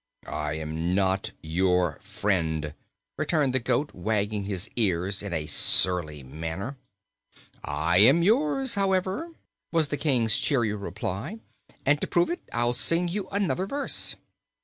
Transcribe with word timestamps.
"I 0.25 0.53
am 0.53 0.95
not 0.95 1.29
your 1.43 1.99
friend," 2.01 2.73
returned 3.17 3.53
the 3.53 3.59
goat, 3.59 3.93
wagging 3.93 4.45
his 4.45 4.67
ears 4.75 5.21
in 5.21 5.31
a 5.31 5.45
surly 5.45 6.23
manner. 6.23 6.75
"I 7.63 7.97
am 7.99 8.23
yours, 8.23 8.73
however," 8.73 9.29
was 9.71 9.89
the 9.89 9.97
King's 9.97 10.35
cheery 10.39 10.73
reply; 10.73 11.37
"and 11.85 12.01
to 12.01 12.07
prove 12.07 12.31
it 12.31 12.41
I'll 12.51 12.73
sing 12.73 13.09
you 13.09 13.29
another 13.31 13.67
verse." 13.67 14.15